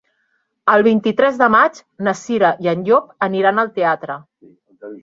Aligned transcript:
El 0.75 0.85
vint-i-tres 0.87 1.37
de 1.41 1.49
maig 1.57 1.79
na 2.09 2.15
Cira 2.23 2.51
i 2.69 2.73
en 2.75 2.85
Llop 2.89 3.17
aniran 3.31 3.67
al 3.67 3.75
teatre. 3.79 4.19